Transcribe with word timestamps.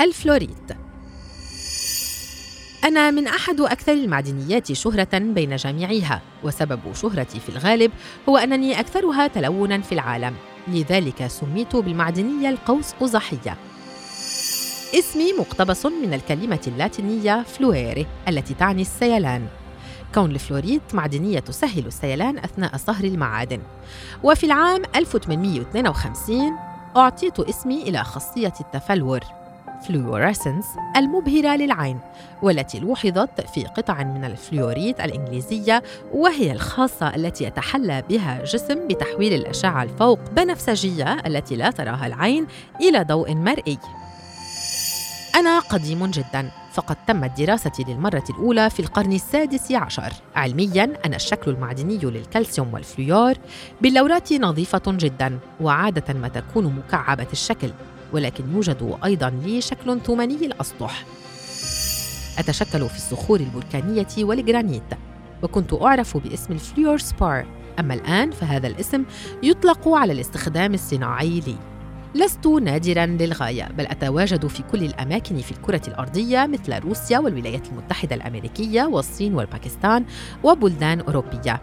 الفلوريت 0.00 0.76
أنا 2.84 3.10
من 3.10 3.26
أحد 3.26 3.60
أكثر 3.60 3.92
المعدنيات 3.92 4.72
شهرة 4.72 5.18
بين 5.18 5.56
جامعيها، 5.56 6.22
وسبب 6.44 6.80
شهرتي 6.94 7.40
في 7.40 7.48
الغالب 7.48 7.92
هو 8.28 8.36
أنني 8.36 8.80
أكثرها 8.80 9.26
تلوناً 9.26 9.80
في 9.80 9.92
العالم، 9.92 10.34
لذلك 10.68 11.26
سميت 11.26 11.76
بالمعدنية 11.76 12.48
القوس 12.48 12.92
قزحية. 13.00 13.56
اسمي 14.94 15.32
مقتبس 15.32 15.86
من 15.86 16.14
الكلمة 16.14 16.60
اللاتينية 16.66 17.42
fluere 17.42 18.06
التي 18.28 18.54
تعني 18.54 18.82
السيلان. 18.82 19.46
كون 20.14 20.30
الفلوريت 20.30 20.94
معدنية 20.94 21.38
تسهل 21.38 21.86
السيلان 21.86 22.38
أثناء 22.38 22.76
صهر 22.76 23.04
المعادن. 23.04 23.60
وفي 24.22 24.46
العام 24.46 24.82
1852 24.96 26.56
أعطيت 26.96 27.40
اسمي 27.40 27.82
إلى 27.82 28.04
خاصية 28.04 28.54
التفلور 28.60 29.20
fluorescence 29.82 30.66
المبهرة 30.96 31.56
للعين 31.56 31.98
والتي 32.42 32.78
لوحظت 32.80 33.40
في 33.40 33.64
قطع 33.64 34.02
من 34.02 34.24
الفلوريت 34.24 35.00
الإنجليزية 35.00 35.82
وهي 36.12 36.52
الخاصية 36.52 37.14
التي 37.14 37.44
يتحلى 37.44 38.02
بها 38.08 38.44
جسم 38.44 38.88
بتحويل 38.88 39.32
الأشعة 39.32 39.82
الفوق 39.82 40.18
بنفسجية 40.30 41.12
التي 41.26 41.56
لا 41.56 41.70
تراها 41.70 42.06
العين 42.06 42.46
إلى 42.80 43.04
ضوء 43.04 43.34
مرئي. 43.34 43.78
أنا 45.36 45.58
قديم 45.58 46.06
جدا 46.06 46.50
فقد 46.72 46.96
تمت 47.06 47.40
دراستي 47.40 47.84
للمرة 47.84 48.24
الأولى 48.30 48.70
في 48.70 48.80
القرن 48.80 49.12
السادس 49.12 49.72
عشر. 49.72 50.12
علميا 50.36 50.92
أنا 51.06 51.14
الشكل 51.14 51.50
المعدني 51.50 51.98
للكالسيوم 51.98 52.74
والفليور 52.74 53.34
بلوراتي 53.80 54.32
نظيفة 54.32 54.82
جدا 54.86 55.38
وعادة 55.60 56.14
ما 56.14 56.28
تكون 56.28 56.64
مكعبة 56.64 57.26
الشكل. 57.32 57.70
ولكن 58.12 58.44
يوجد 58.54 58.98
أيضا 59.04 59.30
لي 59.30 59.60
شكل 59.60 60.00
ثماني 60.00 60.46
الأسطح. 60.46 61.04
أتشكل 62.38 62.88
في 62.88 62.96
الصخور 62.96 63.40
البركانية 63.40 64.06
والجرانيت 64.18 64.94
وكنت 65.42 65.74
أعرف 65.74 66.16
باسم 66.16 66.52
ال 66.52 66.98
fluorspar. 66.98 67.46
أما 67.80 67.94
الآن 67.94 68.30
فهذا 68.30 68.66
الاسم 68.66 69.04
يطلق 69.42 69.88
على 69.88 70.12
الاستخدام 70.12 70.74
الصناعي 70.74 71.40
لي. 71.40 71.56
لست 72.14 72.46
نادرا 72.46 73.06
للغاية 73.06 73.68
بل 73.78 73.86
أتواجد 73.86 74.46
في 74.46 74.62
كل 74.62 74.84
الأماكن 74.84 75.36
في 75.36 75.52
الكرة 75.52 75.82
الأرضية 75.88 76.46
مثل 76.46 76.78
روسيا 76.78 77.18
والولايات 77.18 77.68
المتحدة 77.68 78.16
الأمريكية 78.16 78.82
والصين 78.82 79.34
والباكستان 79.34 80.04
وبلدان 80.44 81.00
أوروبية. 81.00 81.60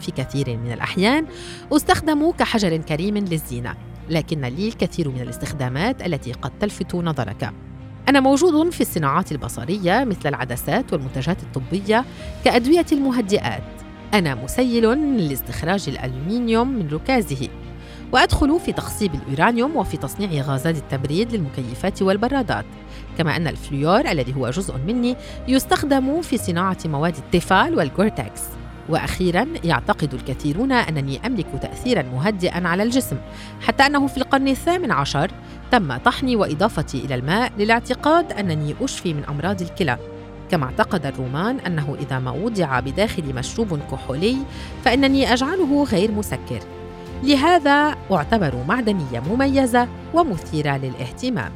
في 0.00 0.10
كثير 0.10 0.56
من 0.56 0.72
الأحيان 0.72 1.26
أستخدم 1.72 2.30
كحجر 2.30 2.76
كريم 2.76 3.18
للزينة. 3.18 3.89
لكن 4.10 4.40
لي 4.40 4.68
الكثير 4.68 5.08
من 5.08 5.20
الاستخدامات 5.20 6.06
التي 6.06 6.32
قد 6.32 6.50
تلفت 6.60 6.94
نظرك. 6.94 7.52
أنا 8.08 8.20
موجود 8.20 8.70
في 8.70 8.80
الصناعات 8.80 9.32
البصرية 9.32 10.04
مثل 10.04 10.28
العدسات 10.28 10.92
والمنتجات 10.92 11.42
الطبية 11.42 12.04
كأدوية 12.44 12.86
المهدئات. 12.92 13.62
أنا 14.14 14.34
مسيل 14.34 14.84
لاستخراج 15.28 15.88
الألومنيوم 15.88 16.68
من 16.68 16.88
ركازه 16.88 17.48
وأدخل 18.12 18.60
في 18.60 18.72
تخصيب 18.72 19.14
الأورانيوم 19.14 19.76
وفي 19.76 19.96
تصنيع 19.96 20.42
غازات 20.42 20.76
التبريد 20.76 21.32
للمكيفات 21.32 22.02
والبرادات. 22.02 22.64
كما 23.18 23.36
أن 23.36 23.46
الفليور 23.46 24.10
الذي 24.10 24.34
هو 24.36 24.50
جزء 24.50 24.76
مني 24.86 25.16
يستخدم 25.48 26.22
في 26.22 26.38
صناعة 26.38 26.78
مواد 26.84 27.16
التيفال 27.16 27.74
والجورتكس 27.74 28.59
وأخيرا 28.90 29.46
يعتقد 29.64 30.14
الكثيرون 30.14 30.72
أنني 30.72 31.26
أملك 31.26 31.46
تاثيرا 31.62 32.02
مهدئا 32.02 32.68
على 32.68 32.82
الجسم 32.82 33.16
حتى 33.60 33.86
أنه 33.86 34.06
في 34.06 34.16
القرن 34.16 34.48
الثامن 34.48 34.90
عشر 34.90 35.30
تم 35.70 35.96
طحني 35.96 36.36
وإضافتي 36.36 37.04
إلى 37.04 37.14
الماء 37.14 37.52
للاعتقاد 37.58 38.32
أنني 38.32 38.74
أشفي 38.80 39.14
من 39.14 39.24
أمراض 39.24 39.62
الكلى. 39.62 39.98
كما 40.50 40.64
اعتقد 40.64 41.06
الرومان 41.06 41.60
أنه 41.60 41.96
إذا 42.00 42.18
ما 42.18 42.30
وضع 42.30 42.80
بداخل 42.80 43.34
مشروب 43.34 43.78
كحولي 43.90 44.36
فإنني 44.84 45.32
أجعله 45.32 45.84
غير 45.84 46.10
مسكر. 46.12 46.60
لهذا 47.22 47.96
أعتبر 48.12 48.64
معدنية 48.68 49.20
مميزة 49.30 49.88
ومثيرة 50.14 50.76
للاهتمام. 50.76 51.52